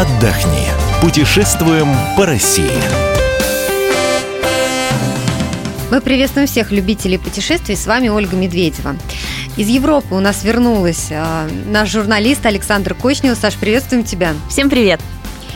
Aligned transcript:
отдохни. 0.00 0.68
Путешествуем 1.02 1.88
по 2.16 2.24
России. 2.24 2.70
Мы 5.90 6.00
приветствуем 6.00 6.46
всех 6.46 6.70
любителей 6.70 7.18
путешествий. 7.18 7.74
С 7.74 7.86
вами 7.86 8.08
Ольга 8.08 8.36
Медведева. 8.36 8.96
Из 9.56 9.66
Европы 9.66 10.14
у 10.14 10.20
нас 10.20 10.44
вернулась 10.44 11.08
э, 11.10 11.48
наш 11.66 11.90
журналист 11.90 12.46
Александр 12.46 12.94
Кочнев. 12.94 13.36
Саш, 13.36 13.56
приветствуем 13.56 14.04
тебя. 14.04 14.34
Всем 14.48 14.70
привет. 14.70 15.00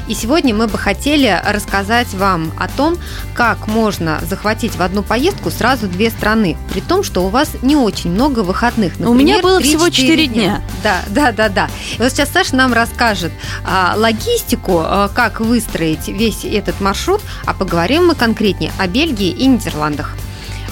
И 0.09 0.15
сегодня 0.15 0.55
мы 0.55 0.67
бы 0.67 0.79
хотели 0.79 1.41
рассказать 1.47 2.13
вам 2.15 2.53
о 2.59 2.69
том, 2.69 2.97
как 3.35 3.69
можно 3.69 4.21
захватить 4.29 4.75
в 4.77 4.83
одну 4.83 5.03
поездку 5.03 5.51
сразу 5.51 5.87
две 5.87 6.11
страны, 6.11 6.57
при 6.73 6.81
том, 6.81 7.05
что 7.05 7.25
у 7.25 7.29
вас 7.29 7.51
не 7.63 7.77
очень 7.77 8.11
много 8.11 8.41
выходных. 8.41 8.99
Например, 8.99 9.11
у 9.11 9.15
меня 9.15 9.39
было 9.41 9.61
всего 9.61 9.89
4 9.89 10.27
дня. 10.27 10.35
дня. 10.35 10.63
Да, 10.83 11.03
да, 11.09 11.33
да, 11.33 11.49
да. 11.49 11.71
И 11.97 12.03
вот 12.03 12.11
сейчас 12.11 12.31
Саша 12.31 12.57
нам 12.57 12.73
расскажет 12.73 13.33
а, 13.65 13.95
логистику, 13.97 14.81
а, 14.85 15.09
как 15.09 15.41
выстроить 15.41 16.09
весь 16.09 16.45
этот 16.45 16.81
маршрут, 16.81 17.21
а 17.47 17.55
поговорим 17.55 18.07
мы 18.07 18.15
конкретнее 18.15 18.73
о 18.79 18.89
Бельгии 18.89 19.31
и 19.31 19.47
Нидерландах. 19.47 20.17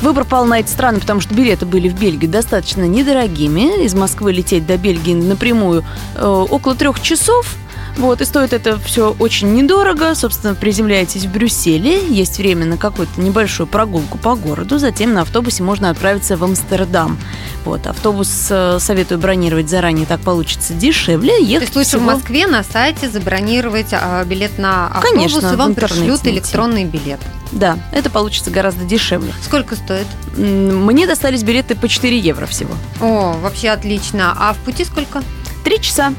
Выбор 0.02 0.24
пал 0.24 0.46
на 0.46 0.60
эти 0.60 0.70
страны, 0.70 0.98
потому 0.98 1.20
что 1.20 1.34
билеты 1.34 1.66
были 1.66 1.88
в 1.88 1.94
Бельгию 1.94 2.30
достаточно 2.30 2.84
недорогими. 2.84 3.84
Из 3.84 3.94
Москвы 3.94 4.32
лететь 4.32 4.66
до 4.66 4.78
Бельгии 4.78 5.12
напрямую 5.12 5.84
э, 6.16 6.26
около 6.26 6.74
трех 6.74 7.00
часов– 7.00 7.46
вот, 7.96 8.20
и 8.20 8.24
стоит 8.24 8.52
это 8.52 8.78
все 8.78 9.14
очень 9.18 9.54
недорого. 9.54 10.14
Собственно, 10.14 10.54
приземляетесь 10.54 11.24
в 11.24 11.32
Брюсселе, 11.32 12.06
есть 12.06 12.38
время 12.38 12.66
на 12.66 12.76
какую-то 12.76 13.20
небольшую 13.20 13.66
прогулку 13.66 14.18
по 14.18 14.34
городу, 14.34 14.78
затем 14.78 15.12
на 15.12 15.22
автобусе 15.22 15.62
можно 15.62 15.90
отправиться 15.90 16.36
в 16.36 16.44
Амстердам. 16.44 17.18
Вот, 17.64 17.86
автобус 17.86 18.46
э, 18.50 18.78
советую 18.80 19.18
бронировать 19.18 19.68
заранее, 19.68 20.06
так 20.06 20.20
получится 20.20 20.72
дешевле. 20.72 21.42
Ехать 21.42 21.72
То 21.72 21.80
есть 21.80 21.94
лучше 21.94 22.02
всего... 22.02 22.02
в 22.02 22.14
Москве 22.14 22.46
на 22.46 22.62
сайте 22.62 23.10
забронировать 23.10 23.88
а, 23.92 24.24
билет 24.24 24.58
на 24.58 24.86
автобус, 24.86 25.10
Конечно, 25.10 25.52
и 25.52 25.56
вам 25.56 25.74
пришлют 25.74 26.26
электронный 26.26 26.84
билет. 26.84 27.20
Да, 27.52 27.78
это 27.92 28.10
получится 28.10 28.50
гораздо 28.50 28.84
дешевле. 28.84 29.32
Сколько 29.42 29.76
стоит? 29.76 30.06
Мне 30.36 31.06
достались 31.06 31.42
билеты 31.42 31.74
по 31.74 31.88
4 31.88 32.18
евро 32.18 32.46
всего. 32.46 32.74
О, 33.00 33.36
вообще 33.42 33.70
отлично. 33.70 34.34
А 34.38 34.54
в 34.54 34.58
пути 34.58 34.84
сколько? 34.84 35.22
Три 35.64 35.80
часа. 35.80 36.14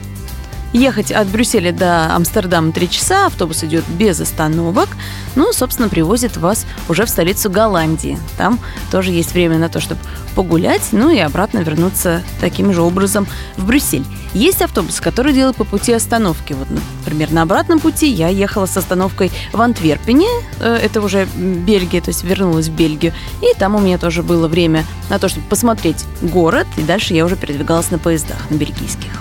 Ехать 0.74 1.12
от 1.12 1.28
Брюсселя 1.28 1.74
до 1.74 2.16
Амстердама 2.16 2.72
3 2.72 2.90
часа, 2.90 3.26
автобус 3.26 3.62
идет 3.66 3.84
без 3.90 4.22
остановок. 4.22 4.88
Ну, 5.36 5.52
собственно, 5.52 5.90
привозит 5.90 6.38
вас 6.38 6.66
уже 6.88 7.06
в 7.06 7.10
столицу 7.10 7.50
Голландии. 7.50 8.18
Там 8.38 8.58
тоже 8.90 9.12
есть 9.12 9.34
время 9.34 9.58
на 9.58 9.68
то, 9.68 9.82
чтобы 9.82 10.00
погулять, 10.34 10.90
ну 10.94 11.10
и 11.10 11.20
обратно 11.20 11.60
вернуться 11.60 12.24
таким 12.40 12.74
же 12.74 12.82
образом 12.82 13.28
в 13.58 13.66
Брюссель. 13.66 14.06
Есть 14.34 14.62
автобусы, 14.62 15.04
которые 15.04 15.36
делают 15.36 15.58
по 15.58 15.66
пути 15.66 15.92
остановки. 15.92 16.54
Вот, 16.54 16.70
например, 16.70 17.32
на 17.32 17.42
обратном 17.42 17.82
пути 17.82 18.08
я 18.08 18.30
ехала 18.30 18.66
с 18.66 18.78
остановкой 18.78 19.30
в 19.52 19.62
Антверпене, 19.62 20.30
э, 20.62 20.80
это 20.82 21.02
уже 21.02 21.26
Бельгия, 21.36 22.00
то 22.00 22.12
есть 22.12 22.24
вернулась 22.24 22.70
в 22.70 22.72
Бельгию, 22.72 23.14
и 23.42 23.54
там 23.60 23.76
у 23.76 23.80
меня 23.80 23.98
тоже 23.98 24.24
было 24.24 24.48
время 24.48 24.86
на 25.10 25.20
то, 25.20 25.28
чтобы 25.28 25.46
посмотреть 25.48 26.06
город, 26.22 26.68
и 26.78 26.82
дальше 26.82 27.14
я 27.14 27.26
уже 27.26 27.36
передвигалась 27.36 27.92
на 27.92 28.00
поездах, 28.00 28.38
на 28.50 28.56
бельгийских 28.56 29.12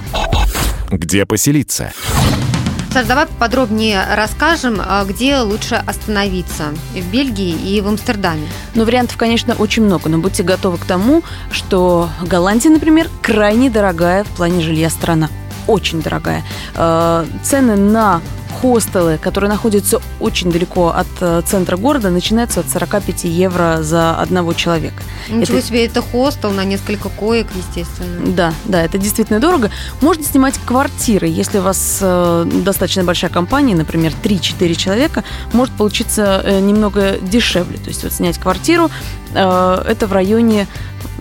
где 0.91 1.27
поселиться. 1.27 1.93
Саш, 2.93 3.07
давай 3.07 3.27
подробнее 3.39 4.05
расскажем, 4.17 4.81
а, 4.85 5.05
где 5.05 5.39
лучше 5.39 5.77
остановиться 5.77 6.75
в 6.93 7.13
Бельгии 7.13 7.55
и 7.55 7.81
в 7.81 7.87
Амстердаме. 7.87 8.49
Ну, 8.75 8.85
вариантов, 8.85 9.17
конечно, 9.17 9.55
очень 9.55 9.85
много, 9.85 10.09
но 10.09 10.19
будьте 10.19 10.43
готовы 10.43 10.77
к 10.77 10.85
тому, 10.85 11.23
что 11.53 12.09
Голландия, 12.21 12.69
например, 12.69 13.09
крайне 13.23 13.71
дорогая 13.71 14.25
в 14.25 14.29
плане 14.29 14.61
жилья 14.61 14.91
страна. 14.91 15.29
Очень 15.69 16.03
дорогая. 16.03 16.43
А, 16.75 17.27
цены 17.45 17.77
на 17.77 18.21
хостелы, 18.61 19.19
которые 19.19 19.51
находятся 19.51 20.01
очень 20.21 20.51
далеко 20.51 20.89
от 20.89 21.07
э, 21.21 21.43
центра 21.47 21.77
города, 21.77 22.11
начинаются 22.11 22.61
от 22.61 22.69
45 22.69 23.25
евро 23.25 23.79
за 23.83 24.15
одного 24.17 24.53
человека. 24.53 25.03
Ничего 25.29 25.59
это... 25.59 25.67
себе, 25.67 25.87
это 25.87 26.03
хостел 26.03 26.51
на 26.51 26.65
несколько 26.65 27.09
коек, 27.09 27.47
естественно. 27.57 28.35
Да, 28.35 28.55
да, 28.67 28.83
это 28.83 28.99
действительно 28.99 29.41
дорого. 29.41 29.71
Можно 30.01 30.25
снимать 30.25 30.59
квартиры, 30.65 31.27
если 31.27 31.59
у 31.59 31.63
вас 31.63 31.99
э, 32.01 32.51
достаточно 32.65 33.05
большая 33.05 33.31
компания, 33.31 33.75
например, 33.75 34.13
3-4 34.23 34.75
человека, 34.75 35.25
может 35.53 35.75
получиться 35.75 36.43
э, 36.45 36.61
немного 36.61 37.17
дешевле. 37.23 37.79
То 37.79 37.89
есть 37.89 38.03
вот 38.03 38.13
снять 38.13 38.39
квартиру, 38.39 38.91
э, 39.35 39.85
это 39.87 40.07
в 40.07 40.13
районе 40.13 40.67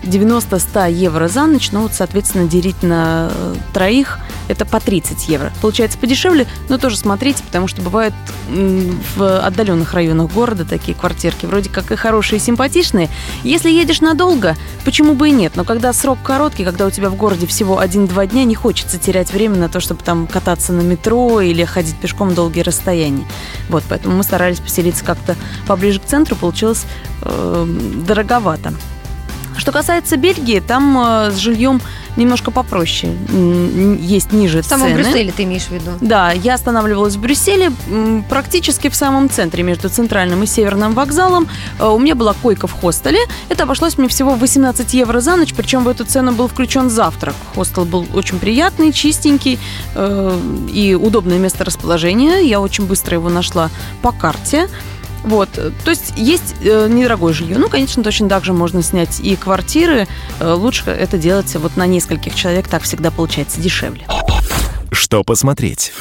90-100 0.04 0.92
евро 0.92 1.28
за 1.28 1.46
ночь, 1.46 1.72
но 1.72 1.82
вот, 1.82 1.94
соответственно, 1.94 2.48
делить 2.48 2.82
на 2.84 3.30
э, 3.32 3.56
троих– 3.74 4.20
это 4.50 4.66
по 4.66 4.80
30 4.80 5.30
евро. 5.30 5.54
Получается 5.62 5.98
подешевле, 5.98 6.48
но 6.68 6.78
тоже 6.78 6.98
смотрите, 6.98 7.44
потому 7.44 7.68
что 7.68 7.82
бывают 7.82 8.16
в 8.50 9.40
отдаленных 9.40 9.94
районах 9.94 10.34
города 10.34 10.66
такие 10.66 10.98
квартирки, 10.98 11.46
вроде 11.46 11.70
как 11.70 11.92
и 11.92 11.96
хорошие, 11.96 12.38
и 12.38 12.42
симпатичные. 12.42 13.10
Если 13.44 13.70
едешь 13.70 14.02
надолго, 14.02 14.58
почему 14.84 15.14
бы 15.14 15.30
и 15.30 15.32
нет, 15.32 15.54
но 15.56 15.64
когда 15.64 15.94
срок 15.94 16.18
короткий, 16.24 16.66
когда 16.66 16.88
у 16.88 16.90
тебя 16.90 17.10
в 17.10 17.16
городе 17.16 17.46
всего 17.46 17.82
1-2 17.82 18.28
дня, 18.28 18.44
не 18.44 18.56
хочется 18.56 18.98
терять 18.98 19.32
время 19.32 19.56
на 19.56 19.70
то, 19.70 19.80
чтобы 19.80 20.04
там 20.04 20.26
кататься 20.26 20.74
на 20.74 20.82
метро 20.82 21.42
или 21.42 21.64
ходить 21.64 21.96
пешком 21.98 22.34
долгие 22.34 22.62
расстояния. 22.62 23.26
Вот, 23.70 23.84
поэтому 23.88 24.18
мы 24.18 24.24
старались 24.24 24.60
поселиться 24.60 25.06
как-то 25.06 25.36
поближе 25.68 26.00
к 26.00 26.06
центру, 26.06 26.36
получилось 26.36 26.86
э, 27.22 27.66
дороговато. 28.08 28.74
Что 29.60 29.72
касается 29.72 30.18
Бельгии, 30.18 30.60
там 30.60 30.98
э, 30.98 31.32
с 31.32 31.38
жильем 31.38 31.82
немножко 32.16 32.52
попроще. 32.52 33.14
Есть 34.00 34.32
ниже 34.32 34.62
в 34.62 34.66
цены. 34.66 34.78
В 34.78 34.80
самом 34.82 34.94
Брюсселе 34.96 35.32
ты 35.32 35.44
имеешь 35.44 35.64
в 35.64 35.72
виду? 35.72 35.92
Да, 36.02 36.32
я 36.32 36.56
останавливалась 36.56 37.16
в 37.16 37.22
Брюсселе 37.22 37.72
практически 38.30 38.90
в 38.90 38.96
самом 38.96 39.30
центре, 39.30 39.64
между 39.64 39.90
центральным 39.90 40.44
и 40.44 40.46
северным 40.46 40.94
вокзалом. 40.94 41.48
Э, 41.80 41.88
у 41.88 42.00
меня 42.00 42.16
была 42.16 42.34
койка 42.34 42.68
в 42.68 42.74
хостеле. 42.74 43.20
Это 43.50 43.64
обошлось 43.64 43.98
мне 43.98 44.08
всего 44.08 44.36
18 44.36 44.94
евро 44.94 45.20
за 45.20 45.36
ночь, 45.36 45.54
причем 45.54 45.84
в 45.84 45.90
эту 45.90 46.06
цену 46.06 46.32
был 46.32 46.48
включен 46.48 46.90
завтрак. 46.90 47.36
Хостел 47.56 47.86
был 47.86 48.08
очень 48.14 48.40
приятный, 48.40 48.92
чистенький 48.94 49.60
э, 49.96 50.40
и 50.72 50.96
удобное 50.96 51.38
место 51.38 51.66
расположения. 51.66 52.40
Я 52.40 52.62
очень 52.62 52.86
быстро 52.86 53.16
его 53.16 53.30
нашла 53.30 53.70
по 54.02 54.12
карте. 54.12 54.70
Вот, 55.24 55.50
то 55.50 55.90
есть 55.90 56.14
есть 56.16 56.56
э, 56.62 56.88
недорогое 56.90 57.34
жилье. 57.34 57.58
Ну, 57.58 57.70
конечно, 57.70 58.04
точно 58.04 58.30
так 58.30 58.46
же 58.46 58.54
можно 58.54 58.82
снять 58.82 59.20
и 59.20 59.36
квартиры. 59.36 60.08
Э, 60.40 60.54
лучше 60.54 60.90
это 60.90 61.18
делать 61.18 61.54
вот 61.56 61.76
на 61.78 61.86
нескольких 61.86 62.36
человек, 62.36 62.68
так 62.68 62.84
всегда 62.84 63.12
получается 63.12 63.60
дешевле. 63.60 64.06
Что 64.92 65.24
посмотреть? 65.24 65.92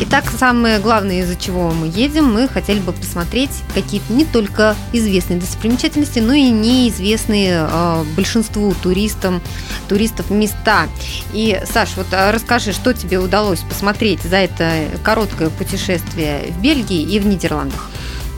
Итак, 0.00 0.24
самое 0.38 0.80
главное, 0.80 1.20
из-за 1.20 1.36
чего 1.36 1.70
мы 1.70 1.86
едем, 1.86 2.32
мы 2.32 2.48
хотели 2.48 2.80
бы 2.80 2.92
посмотреть 2.92 3.50
какие-то 3.74 4.12
не 4.12 4.24
только 4.24 4.74
известные 4.92 5.38
достопримечательности, 5.38 6.18
но 6.18 6.32
и 6.32 6.50
неизвестные 6.50 7.68
э, 7.70 8.04
большинству 8.16 8.74
туристам, 8.82 9.40
туристов 9.88 10.30
места. 10.30 10.88
И, 11.32 11.60
Саш, 11.72 11.90
вот 11.96 12.08
а, 12.12 12.32
расскажи, 12.32 12.72
что 12.72 12.92
тебе 12.92 13.18
удалось 13.18 13.60
посмотреть 13.60 14.20
за 14.22 14.36
это 14.36 14.88
короткое 15.04 15.50
путешествие 15.50 16.52
в 16.52 16.60
Бельгии 16.60 17.00
и 17.00 17.20
в 17.20 17.26
Нидерландах? 17.26 17.88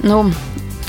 Ну, 0.02 0.32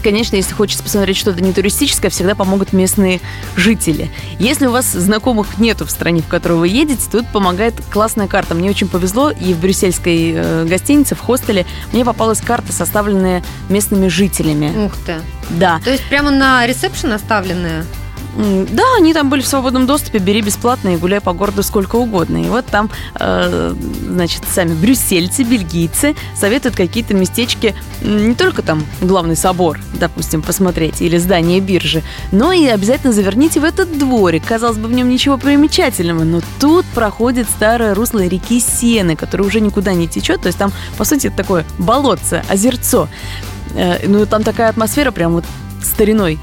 конечно, 0.04 0.36
если 0.36 0.54
хочется 0.54 0.84
посмотреть 0.84 1.18
что-то 1.18 1.42
не 1.42 1.52
туристическое, 1.52 2.10
всегда 2.10 2.36
помогут 2.36 2.74
местные 2.74 3.20
жители. 3.56 4.10
Если 4.40 4.66
у 4.66 4.72
вас 4.72 4.86
знакомых 4.86 5.58
нету 5.58 5.86
в 5.86 5.92
стране, 5.92 6.22
в 6.22 6.28
которую 6.28 6.62
вы 6.62 6.70
едете, 6.70 7.02
тут 7.12 7.28
помогает 7.28 7.74
классная 7.92 8.28
карта. 8.28 8.56
Мне 8.56 8.70
очень 8.70 8.88
повезло, 8.88 9.32
и 9.32 9.54
в 9.54 9.60
брюссельской 9.60 10.34
э, 10.34 10.66
гостинице, 10.66 11.16
в 11.16 11.20
хостеле, 11.20 11.66
мне 11.92 12.06
попалась 12.06 12.40
карта, 12.42 12.72
составленная 12.72 13.44
местными 13.70 14.08
жителями. 14.08 14.86
Ух 14.86 14.94
ты. 15.06 15.16
Да. 15.50 15.82
То 15.84 15.92
есть 15.92 16.04
прямо 16.08 16.32
на 16.32 16.66
ресепшн 16.66 17.12
оставленная? 17.12 17.84
Да, 18.38 18.84
они 18.98 19.14
там 19.16 19.30
были 19.30 19.42
в 19.42 19.48
свободном 19.48 19.88
доступе, 19.88 20.20
бери 20.20 20.42
бесплатно 20.42 20.90
и 20.90 20.98
гуляй 20.98 21.22
по 21.22 21.34
городу 21.34 21.64
сколько 21.64 21.96
угодно. 21.96 22.38
И 22.38 22.50
вот 22.50 22.66
там, 22.68 22.90
э, 23.20 23.74
значит, 24.08 24.44
сами 24.48 24.74
брюссельцы, 24.74 25.42
бельгийцы 25.42 26.16
советуют 26.36 26.76
какие-то 26.76 27.16
местечки, 27.16 27.74
не 28.02 28.36
только 28.36 28.62
там 28.62 28.86
главный 29.02 29.36
собор, 29.36 29.80
допустим, 29.96 30.44
посмотреть, 30.44 31.02
или 31.02 31.18
здание 31.18 31.60
биржи, 31.60 32.04
но 32.32 32.52
и 32.52 32.68
обязательно 32.68 33.12
заверните 33.12 33.60
в 33.60 33.64
этот 33.64 33.98
дворик. 33.98 34.46
Казалось 34.46 34.78
бы, 34.78 34.88
в 34.88 34.92
нем 34.92 35.10
ничего 35.10 35.40
примечательного, 35.40 36.24
но 36.24 36.42
тут 36.60 36.86
проходит 36.94 37.50
старое 37.50 37.96
русло 37.96 38.24
реки 38.26 38.60
Сены, 38.60 39.16
которая 39.16 39.48
уже 39.48 39.62
никуда 39.62 39.94
не 39.94 40.08
течет, 40.08 40.42
то 40.42 40.48
есть 40.48 40.60
там, 40.60 40.72
по 41.00 41.06
сути, 41.06 41.32
такое 41.36 41.66
болотце, 41.80 42.44
озерцо. 42.48 43.10
Э, 43.74 44.08
ну, 44.08 44.28
там 44.28 44.44
такая 44.44 44.70
атмосфера 44.70 45.10
прям 45.10 45.34
вот 45.34 45.46
стариной 45.82 46.38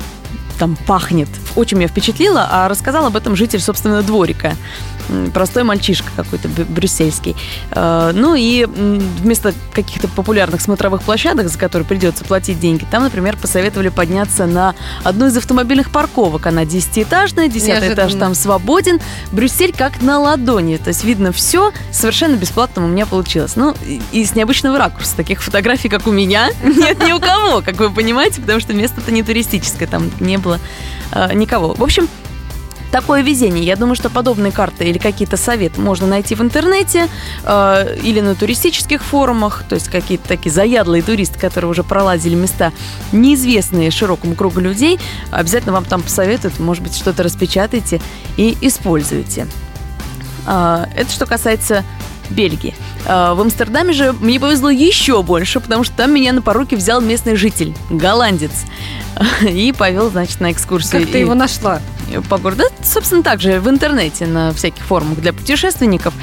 там 0.58 0.76
пахнет. 0.87 1.29
Очень 1.56 1.79
меня 1.79 1.89
впечатлило, 1.89 2.49
а 2.51 2.69
рассказал 2.69 3.06
об 3.06 3.17
этом 3.17 3.37
житель, 3.37 3.61
собственно, 3.61 4.03
дворика. 4.03 4.56
Простой 5.33 5.62
мальчишка 5.62 6.11
какой-то 6.17 6.49
брюссельский. 6.49 7.37
Э, 7.71 8.12
ну 8.15 8.35
и 8.35 8.65
вместо 8.65 9.55
каких-то 9.73 10.09
популярных 10.09 10.61
смотровых 10.61 11.03
площадок, 11.03 11.49
за 11.49 11.59
которые 11.59 11.87
придется 11.87 12.25
платить 12.25 12.61
деньги, 12.61 12.87
там, 12.91 13.03
например, 13.03 13.37
посоветовали 13.37 13.89
подняться 13.89 14.47
на 14.47 14.75
одну 15.03 15.27
из 15.27 15.37
автомобильных 15.37 15.91
парковок. 15.91 16.47
Она 16.47 16.65
десятиэтажная, 16.65 17.49
десятый 17.49 17.93
этаж 17.93 18.15
там 18.15 18.35
свободен. 18.35 19.01
Брюссель 19.33 19.75
как 19.77 20.03
на 20.03 20.19
ладони. 20.19 20.77
То 20.77 20.89
есть 20.89 21.05
видно 21.05 21.33
все, 21.33 21.73
совершенно 21.91 22.37
бесплатно 22.37 22.85
у 22.85 22.89
меня 22.89 23.07
получилось. 23.07 23.57
Ну, 23.57 23.75
и 24.12 24.25
с 24.25 24.35
необычного 24.35 24.79
ракурса. 24.79 25.17
Таких 25.17 25.43
фотографий, 25.43 25.89
как 25.89 26.07
у 26.07 26.12
меня, 26.12 26.50
нет 26.62 27.03
ни 27.07 27.12
у 27.12 27.21
кого, 27.21 27.62
как 27.62 27.77
вы 27.77 27.91
понимаете, 27.91 28.41
потому 28.41 28.61
что 28.61 28.73
место-то 28.73 29.12
не 29.12 29.23
туристическое, 29.23 29.89
там 29.89 30.11
не 30.21 30.39
было 30.39 30.59
э, 31.12 31.35
никого. 31.35 31.75
В 31.75 31.83
общем, 31.83 32.09
такое 32.94 33.23
везение. 33.23 33.64
Я 33.64 33.75
думаю, 33.75 33.96
что 33.96 34.08
подобные 34.08 34.52
карты 34.52 34.85
или 34.85 34.99
какие-то 34.99 35.37
советы 35.37 35.81
можно 35.81 36.06
найти 36.06 36.37
в 36.37 36.43
интернете 36.43 37.08
э, 37.43 37.99
или 38.05 38.20
на 38.20 38.37
туристических 38.37 39.02
форумах, 39.02 39.64
то 39.69 39.75
есть 39.75 39.88
какие-то 39.88 40.29
такие 40.29 40.52
заядлые 40.52 41.02
туристы, 41.02 41.37
которые 41.37 41.73
уже 41.73 41.82
пролазили 41.82 42.37
места, 42.37 42.73
неизвестные 43.11 43.91
широкому 43.91 44.37
кругу 44.37 44.61
людей, 44.61 45.00
обязательно 45.32 45.73
вам 45.73 45.85
там 45.87 46.02
посоветуют, 46.02 46.61
может 46.61 46.85
быть, 46.85 46.94
что-то 46.94 47.25
распечатайте 47.25 48.00
и 48.37 48.56
используйте. 48.61 49.49
Э, 50.47 50.85
это 50.94 51.11
что 51.11 51.26
касается 51.26 51.82
Бельгии. 52.31 52.75
Э, 53.06 53.35
в 53.35 53.41
Амстердаме 53.41 53.93
же 53.93 54.12
мне 54.12 54.41
повезло 54.41 54.71
еще 54.71 55.23
больше, 55.23 55.61
потому 55.61 55.85
что 55.85 55.97
там 55.97 56.15
меня 56.15 56.33
на 56.33 56.43
поруки 56.43 56.75
взял 56.75 57.01
местный 57.01 57.37
житель, 57.37 57.75
голландец, 57.91 58.53
и 59.43 59.73
повел, 59.73 60.11
значит, 60.11 60.41
на 60.41 60.53
экскурсию. 60.53 61.03
Как 61.03 61.11
ты 61.11 61.19
его 61.19 61.35
нашла? 61.35 61.81
по 62.29 62.39
городу. 62.39 62.65
Да, 62.65 62.85
собственно, 62.85 63.23
также 63.23 63.61
в 63.61 63.69
интернете 63.69 64.27
на 64.27 64.53
всяких 64.53 64.85
форумах 64.85 65.19
для 65.21 65.33
путешественников. 65.33 66.15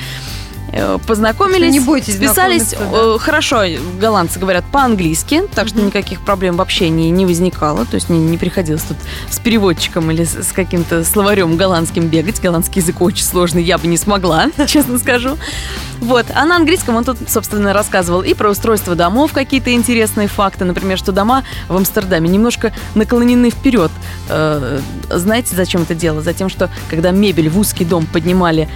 Э, 0.74 0.98
познакомились, 1.06 1.72
не 1.72 1.80
бойтесь 1.80 2.16
списались. 2.16 2.72
Да. 2.72 2.78
Э, 2.92 3.18
хорошо, 3.20 3.64
голландцы 4.00 4.40
говорят 4.40 4.64
по-английски, 4.72 5.44
так 5.54 5.68
что 5.68 5.82
никаких 5.82 6.22
проблем 6.22 6.58
в 6.58 6.62
общении 6.62 7.10
не 7.10 7.26
возникало. 7.26 7.86
То 7.86 7.96
есть 7.96 8.10
не, 8.10 8.20
не 8.20 8.38
приходилось 8.38 8.84
тут 8.84 8.98
с 9.30 9.40
переводчиком 9.40 10.12
или 10.12 10.24
с, 10.24 10.48
с 10.48 10.52
каким-то 10.52 11.04
словарем 11.04 11.58
голландским 11.58 12.08
бегать. 12.08 12.42
Голландский 12.42 12.82
язык 12.82 13.02
очень 13.02 13.26
сложный, 13.26 13.64
я 13.64 13.78
бы 13.78 13.88
не 13.88 13.98
смогла, 13.98 14.48
честно 14.68 14.98
скажу. 14.98 15.38
Вот. 16.00 16.26
А 16.34 16.46
на 16.46 16.56
английском 16.56 16.96
он 16.96 17.04
тут, 17.04 17.18
собственно, 17.28 17.74
рассказывал 17.74 18.22
и 18.22 18.34
про 18.34 18.50
устройство 18.50 18.96
домов, 18.96 19.34
какие-то 19.34 19.74
интересные 19.74 20.28
факты. 20.28 20.66
Например, 20.66 20.98
что 20.98 21.12
дома 21.12 21.44
в 21.68 21.76
Амстердаме 21.76 22.30
немножко 22.30 22.74
наклонены 22.96 23.50
вперед. 23.50 23.92
Э, 24.30 24.80
знаете, 25.10 25.56
зачем 25.56 25.82
это 25.82 25.96
дело? 25.96 26.22
Затем, 26.22 26.50
что 26.50 26.70
когда 26.90 27.12
мебель 27.12 27.50
в 27.50 27.60
узкий 27.60 27.86
дом 27.86 28.06
поднимали 28.06 28.70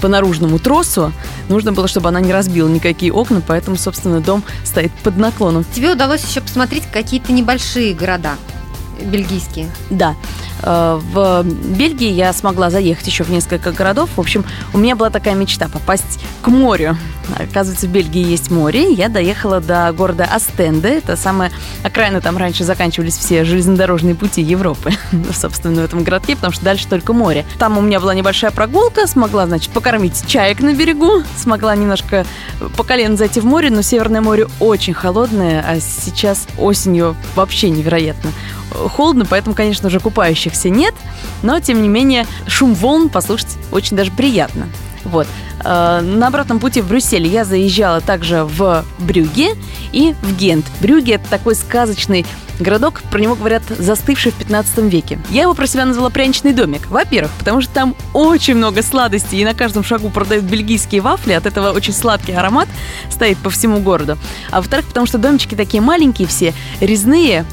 по 0.00 0.08
наружному 0.08 0.58
тросу, 0.58 1.07
нужно 1.48 1.72
было, 1.72 1.88
чтобы 1.88 2.08
она 2.08 2.20
не 2.20 2.32
разбила 2.32 2.68
никакие 2.68 3.12
окна, 3.12 3.42
поэтому, 3.46 3.76
собственно, 3.76 4.20
дом 4.20 4.42
стоит 4.64 4.92
под 5.02 5.16
наклоном. 5.16 5.64
Тебе 5.74 5.92
удалось 5.92 6.24
еще 6.24 6.40
посмотреть 6.40 6.84
какие-то 6.90 7.32
небольшие 7.32 7.94
города 7.94 8.36
бельгийские? 9.04 9.70
Да. 9.90 10.14
Э, 10.62 11.00
в 11.12 11.42
Бельгии 11.44 12.10
я 12.10 12.32
смогла 12.32 12.70
заехать 12.70 13.06
еще 13.06 13.24
в 13.24 13.30
несколько 13.30 13.72
городов. 13.72 14.10
В 14.16 14.20
общем, 14.20 14.44
у 14.72 14.78
меня 14.78 14.96
была 14.96 15.10
такая 15.10 15.34
мечта 15.34 15.68
попасть 15.68 16.20
к 16.42 16.48
морю. 16.48 16.96
Оказывается, 17.36 17.86
в 17.86 17.90
Бельгии 17.90 18.24
есть 18.24 18.50
море. 18.50 18.92
Я 18.92 19.08
доехала 19.08 19.60
до 19.60 19.92
города 19.92 20.24
Астенде. 20.24 20.98
Это 20.98 21.16
самая 21.16 21.52
окраина, 21.82 22.20
там 22.20 22.38
раньше 22.38 22.64
заканчивались 22.64 23.16
все 23.16 23.44
железнодорожные 23.44 24.14
пути 24.14 24.40
Европы. 24.40 24.92
Собственно, 25.32 25.82
в 25.82 25.84
этом 25.84 26.04
городке, 26.04 26.36
потому 26.36 26.52
что 26.52 26.64
дальше 26.64 26.88
только 26.88 27.12
море. 27.12 27.44
Там 27.58 27.76
у 27.76 27.80
меня 27.80 28.00
была 28.00 28.14
небольшая 28.14 28.50
прогулка. 28.50 29.06
Смогла, 29.06 29.46
значит, 29.46 29.70
покормить 29.70 30.26
чаек 30.26 30.60
на 30.60 30.74
берегу. 30.74 31.22
Смогла 31.36 31.76
немножко 31.76 32.24
по 32.76 32.82
колено 32.82 33.16
зайти 33.16 33.40
в 33.40 33.44
море. 33.44 33.70
Но 33.70 33.82
Северное 33.82 34.20
море 34.20 34.46
очень 34.60 34.94
холодное, 34.94 35.64
а 35.66 35.80
сейчас 35.80 36.46
осенью 36.58 37.16
вообще 37.34 37.70
невероятно 37.70 38.32
холодно, 38.70 39.24
поэтому, 39.24 39.54
конечно 39.54 39.90
же, 39.90 40.00
купающихся 40.00 40.70
нет, 40.70 40.94
но, 41.42 41.60
тем 41.60 41.82
не 41.82 41.88
менее, 41.88 42.26
шум 42.46 42.74
волн 42.74 43.08
послушать 43.08 43.56
очень 43.72 43.96
даже 43.96 44.10
приятно. 44.10 44.68
Вот. 45.04 45.26
Э, 45.64 46.00
на 46.00 46.26
обратном 46.26 46.58
пути 46.58 46.80
в 46.80 46.88
Брюссель 46.88 47.26
я 47.26 47.44
заезжала 47.44 48.00
также 48.00 48.44
в 48.44 48.84
Брюге 48.98 49.54
и 49.92 50.14
в 50.22 50.36
Гент. 50.36 50.66
Брюге– 50.80 51.12
это 51.14 51.28
такой 51.28 51.54
сказочный 51.54 52.26
городок, 52.60 53.02
про 53.10 53.20
него 53.20 53.34
говорят, 53.34 53.62
застывший 53.68 54.32
в 54.32 54.34
15 54.34 54.78
веке. 54.90 55.18
Я 55.30 55.42
его 55.42 55.54
про 55.54 55.66
себя 55.66 55.84
назвала 55.84 56.10
пряничный 56.10 56.52
домик. 56.52 56.86
Во-первых, 56.88 57.30
потому 57.38 57.60
что 57.60 57.72
там 57.72 57.94
очень 58.12 58.54
много 58.54 58.82
сладостей, 58.82 59.40
и 59.40 59.44
на 59.44 59.54
каждом 59.54 59.84
шагу 59.84 60.10
продают 60.10 60.44
бельгийские 60.44 61.00
вафли, 61.00 61.32
от 61.32 61.46
этого 61.46 61.70
очень 61.70 61.92
сладкий 61.92 62.32
аромат 62.32 62.68
стоит 63.10 63.38
по 63.38 63.50
всему 63.50 63.78
городу. 63.78 64.18
А 64.50 64.56
во-вторых, 64.56 64.86
потому 64.86 65.06
что 65.06 65.18
домички 65.18 65.54
такие 65.54 65.80
маленькие 65.80 66.26
все, 66.26 66.52
резные, 66.80 67.44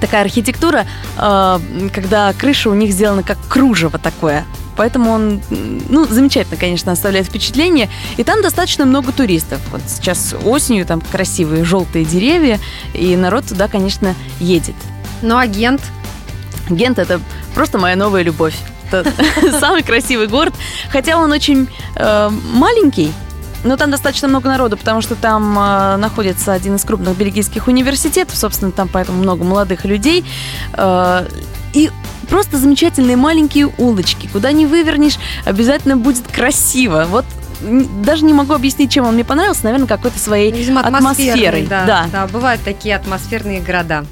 такая 0.00 0.22
архитектура, 0.22 0.86
э, 1.16 1.60
когда 1.92 2.32
крыша 2.32 2.70
у 2.70 2.74
них 2.74 2.92
сделана 2.92 3.22
как 3.22 3.38
кружево 3.48 3.98
такое. 3.98 4.44
Поэтому 4.78 5.10
он, 5.10 5.40
ну, 5.88 6.06
замечательно, 6.06 6.56
конечно, 6.56 6.92
оставляет 6.92 7.26
впечатление. 7.26 7.88
И 8.16 8.22
там 8.22 8.42
достаточно 8.42 8.86
много 8.86 9.10
туристов. 9.10 9.60
Вот 9.72 9.80
сейчас 9.88 10.36
осенью 10.44 10.86
там 10.86 11.00
красивые 11.00 11.64
желтые 11.64 12.04
деревья, 12.04 12.60
и 12.94 13.16
народ 13.16 13.46
туда, 13.46 13.66
конечно, 13.66 14.14
едет. 14.38 14.76
Ну, 15.20 15.36
а 15.36 15.48
Гент? 15.48 15.82
Гент– 16.70 16.98
это 17.00 17.20
просто 17.54 17.78
моя 17.78 17.96
новая 17.96 18.22
любовь. 18.22 18.54
Это 18.90 19.12
самый 19.58 19.82
красивый 19.82 20.28
город, 20.28 20.54
хотя 20.90 21.16
он 21.16 21.32
очень 21.32 21.68
э, 21.96 22.30
маленький, 22.52 23.12
но 23.64 23.76
там 23.76 23.90
достаточно 23.90 24.28
много 24.28 24.48
народу, 24.48 24.76
потому 24.76 25.00
что 25.00 25.14
там 25.14 25.58
э, 25.58 25.96
находится 25.96 26.52
один 26.52 26.76
из 26.76 26.84
крупных 26.84 27.16
бельгийских 27.16 27.66
университетов, 27.68 28.36
собственно, 28.36 28.70
там 28.72 28.88
поэтому 28.88 29.18
много 29.18 29.44
молодых 29.44 29.84
людей. 29.84 30.24
Э, 30.74 31.26
и 31.72 31.90
просто 32.28 32.58
замечательные 32.58 33.16
маленькие 33.16 33.70
улочки. 33.78 34.28
Куда 34.32 34.52
не 34.52 34.66
вывернешь, 34.66 35.18
обязательно 35.44 35.96
будет 35.96 36.26
красиво. 36.28 37.06
Вот 37.08 37.24
даже 37.60 38.24
не 38.24 38.32
могу 38.32 38.54
объяснить, 38.54 38.92
чем 38.92 39.06
он 39.06 39.14
мне 39.14 39.24
понравился, 39.24 39.64
наверное, 39.64 39.88
какой-то 39.88 40.18
своей 40.18 40.52
Видимо, 40.52 40.80
атмосферой. 40.80 41.66
Да, 41.66 41.84
да. 41.84 42.06
да, 42.12 42.26
бывают 42.26 42.62
такие 42.62 42.94
атмосферные 42.94 43.60
города. 43.60 44.04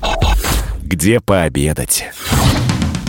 Где 0.83 1.21
пообедать? 1.21 2.07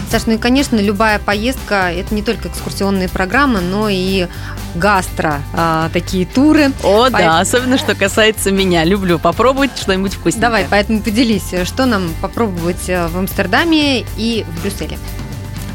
Саш, 0.10 0.26
ну 0.26 0.34
и, 0.34 0.38
конечно, 0.38 0.78
любая 0.78 1.20
поездка– 1.20 1.92
это 1.94 2.16
не 2.16 2.22
только 2.22 2.48
экскурсионные 2.48 3.10
программы, 3.10 3.60
но 3.60 3.90
и 3.90 4.28
гастро 4.76 5.42
а, 5.54 5.90
такие 5.92 6.26
туры. 6.26 6.72
О, 6.84 7.06
По... 7.06 7.10
да, 7.10 7.40
особенно 7.40 7.78
что 7.78 7.94
касается 7.96 8.52
меня. 8.52 8.86
Люблю 8.86 9.20
попробовать 9.20 9.72
что-нибудь 9.78 10.14
вкусненькое. 10.14 10.42
Давай, 10.42 10.68
поэтому 10.70 11.02
поделись, 11.02 11.54
что 11.66 11.86
нам 11.86 12.10
попробовать 12.22 12.88
э, 12.88 13.08
в 13.08 13.18
Амстердаме 13.18 14.06
и 14.18 14.46
в 14.48 14.62
Брюсселе. 14.62 14.98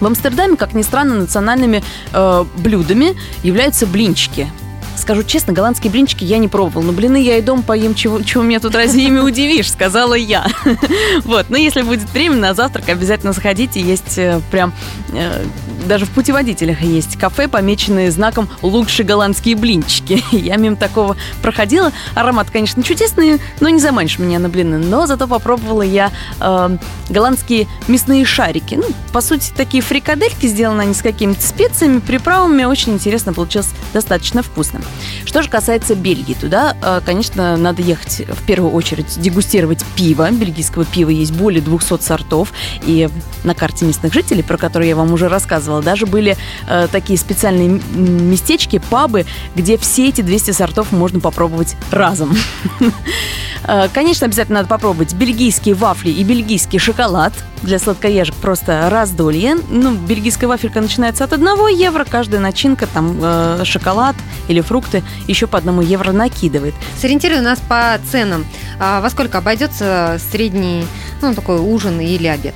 В 0.00 0.06
Амстердаме, 0.06 0.56
как 0.56 0.72
ни 0.72 0.82
странно, 0.82 1.14
национальными 1.14 1.82
э, 2.12 2.44
блюдами 2.56 3.16
являются 3.42 3.86
блинчики. 3.86 4.50
Скажу 4.96 5.22
честно, 5.22 5.52
голландские 5.52 5.90
блинчики 5.90 6.24
я 6.24 6.38
не 6.38 6.48
пробовал. 6.48 6.82
Но 6.82 6.92
блины 6.92 7.22
я 7.22 7.38
и 7.38 7.42
дом 7.42 7.62
поем, 7.62 7.94
чего, 7.94 8.22
чего 8.22 8.42
меня 8.42 8.60
тут 8.60 8.74
разве 8.74 9.04
ими 9.06 9.18
удивишь, 9.18 9.70
сказала 9.72 10.14
я. 10.14 10.46
Вот, 11.24 11.46
но 11.50 11.56
если 11.56 11.82
будет 11.82 12.08
время 12.10 12.36
на 12.36 12.54
завтрак, 12.54 12.88
обязательно 12.88 13.32
заходите. 13.32 13.80
Есть 13.80 14.18
э, 14.18 14.40
прям, 14.50 14.72
э, 15.12 15.44
даже 15.86 16.06
в 16.06 16.10
путеводителях 16.10 16.80
есть 16.82 17.18
кафе, 17.18 17.48
помеченные 17.48 18.10
знаком 18.10 18.48
«Лучшие 18.62 19.06
голландские 19.06 19.56
блинчики». 19.56 20.22
Я 20.32 20.56
мимо 20.56 20.76
такого 20.76 21.16
проходила. 21.42 21.92
Аромат, 22.14 22.50
конечно, 22.50 22.82
чудесный, 22.82 23.40
но 23.60 23.68
не 23.68 23.78
заманишь 23.78 24.18
меня 24.18 24.38
на 24.38 24.48
блины. 24.48 24.78
Но 24.78 25.06
зато 25.06 25.26
попробовала 25.26 25.82
я 25.82 26.10
э, 26.40 26.76
голландские 27.08 27.66
мясные 27.88 28.24
шарики. 28.24 28.74
Ну, 28.74 28.84
по 29.12 29.20
сути, 29.20 29.52
такие 29.56 29.82
фрикадельки, 29.82 30.46
сделаны 30.46 30.82
они 30.82 30.94
с 30.94 31.02
какими-то 31.02 31.42
специями, 31.42 32.00
приправами. 32.00 32.64
Очень 32.64 32.94
интересно, 32.94 33.32
получилось 33.32 33.68
достаточно 33.92 34.42
вкусно. 34.42 34.80
Что 35.24 35.42
же 35.42 35.48
касается 35.48 35.94
Бельгии, 35.94 36.34
туда, 36.34 36.76
э, 36.82 37.00
конечно, 37.04 37.56
надо 37.56 37.82
ехать 37.82 38.22
в 38.28 38.44
первую 38.44 38.72
очередь 38.72 39.20
дегустировать 39.20 39.84
пиво. 39.96 40.30
Бельгийского 40.30 40.84
пива 40.84 41.10
есть 41.10 41.32
более 41.32 41.62
200 41.62 42.00
сортов. 42.02 42.52
И 42.82 43.08
на 43.44 43.54
карте 43.54 43.84
местных 43.84 44.12
жителей, 44.12 44.42
про 44.42 44.56
которые 44.56 44.90
я 44.90 44.96
вам 44.96 45.12
уже 45.12 45.28
рассказывала, 45.28 45.71
даже 45.80 46.06
были 46.06 46.36
э, 46.68 46.88
такие 46.90 47.18
специальные 47.18 47.80
местечки, 47.94 48.80
пабы, 48.90 49.24
где 49.54 49.78
все 49.78 50.08
эти 50.08 50.20
200 50.20 50.50
сортов 50.52 50.92
можно 50.92 51.20
попробовать 51.20 51.76
разом. 51.90 52.36
Э, 53.64 53.86
конечно, 53.94 54.26
обязательно 54.26 54.58
надо 54.58 54.68
попробовать 54.68 55.14
бельгийские 55.14 55.76
вафли 55.76 56.10
и 56.10 56.24
бельгийский 56.24 56.80
шоколад. 56.80 57.32
Для 57.62 57.78
сладкоежек 57.78 58.34
просто 58.34 58.88
раздолье. 58.90 59.54
Ну, 59.70 59.94
бельгийская 59.94 60.48
вафелька 60.48 60.80
начинается 60.80 61.22
от 61.22 61.32
1 61.32 61.68
евро. 61.68 62.04
Каждая 62.04 62.40
начинка, 62.40 62.88
там, 62.88 63.64
шоколад 63.64 64.16
или 64.48 64.60
фрукты 64.60 65.04
еще 65.28 65.46
по 65.46 65.58
одному 65.58 65.80
евро 65.80 66.10
накидывает. 66.10 66.74
Сориентируй 67.00 67.40
нас 67.40 67.60
по 67.60 68.00
ценам. 68.10 68.44
А 68.80 69.00
во 69.00 69.08
сколько 69.10 69.38
обойдется 69.38 70.20
средний, 70.32 70.84
ну, 71.20 71.32
такой 71.32 71.60
ужин 71.60 72.00
или 72.00 72.26
обед? 72.26 72.54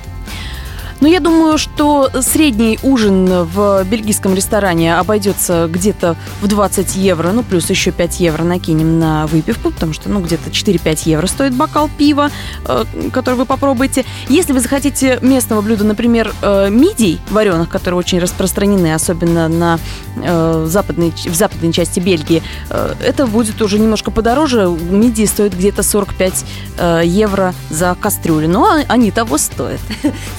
Ну, 0.99 1.07
я 1.07 1.19
думаю, 1.19 1.59
что 1.59 2.09
средний 2.21 2.79
ужин 2.81 3.27
в 3.43 3.83
бельгийском 3.83 4.33
ресторане 4.33 4.97
обойдется 4.97 5.69
где-то 5.71 6.15
в 6.41 6.47
20 6.47 6.95
евро, 6.95 7.31
ну, 7.31 7.43
плюс 7.43 7.69
еще 7.69 7.91
5 7.91 8.19
евро 8.19 8.43
накинем 8.43 8.99
на 8.99 9.27
выпивку, 9.27 9.69
потому 9.69 9.93
что, 9.93 10.09
ну, 10.09 10.21
где-то 10.21 10.49
4-5 10.49 11.01
евро 11.05 11.27
стоит 11.27 11.53
бокал 11.53 11.87
пива, 11.97 12.31
э, 12.65 12.85
который 13.13 13.35
вы 13.35 13.45
попробуете. 13.45 14.05
Если 14.27 14.53
вы 14.53 14.59
захотите 14.59 15.19
местного 15.21 15.61
блюда, 15.61 15.83
например, 15.83 16.33
э, 16.41 16.69
мидий 16.71 17.19
вареных, 17.29 17.69
которые 17.69 17.99
очень 17.99 18.17
распространены, 18.17 18.95
особенно 18.95 19.47
на 19.47 19.79
э, 20.15 20.65
западной, 20.67 21.11
в 21.11 21.35
западной 21.35 21.73
части 21.73 21.99
Бельгии, 21.99 22.41
это 22.69 23.27
будет 23.27 23.61
уже 23.61 23.77
немножко 23.77 24.09
подороже. 24.09 24.67
Мидии 24.67 25.25
стоят 25.25 25.53
где-то 25.53 25.83
45 25.83 26.45
евро 27.03 27.53
за 27.69 27.95
кастрюлю, 27.99 28.49
но 28.49 28.77
они 28.87 29.11
того 29.11 29.37
стоят. 29.37 29.79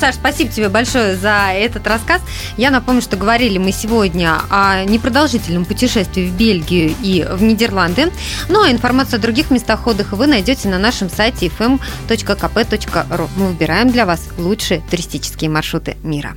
Саш, 0.01 0.17
спасибо 0.49 0.69
тебе 0.69 0.69
большое 0.69 1.17
за 1.17 1.53
этот 1.53 1.87
рассказ. 1.87 2.23
Я 2.57 2.71
напомню, 2.71 3.03
что 3.03 3.17
говорили 3.17 3.59
мы 3.59 3.73
сегодня 3.73 4.41
о 4.51 4.85
непродолжительном 4.85 5.65
путешествии 5.65 6.29
в 6.29 6.37
Бельгию 6.37 6.95
и 7.03 7.27
в 7.31 7.43
Нидерланды. 7.43 8.11
Ну 8.49 8.63
а 8.63 8.71
информацию 8.71 9.19
о 9.19 9.23
других 9.23 9.51
местах 9.51 9.87
отдыха 9.87 10.17
вы 10.17 10.27
найдете 10.27 10.69
на 10.69 10.79
нашем 10.79 11.11
сайте 11.11 11.47
fm.kp.ru. 11.47 13.29
Мы 13.37 13.47
выбираем 13.49 13.91
для 13.91 14.07
вас 14.07 14.29
лучшие 14.37 14.83
туристические 14.91 15.51
маршруты 15.51 15.97
мира. 16.03 16.37